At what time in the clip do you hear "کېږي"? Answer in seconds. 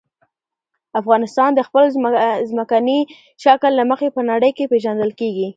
5.19-5.47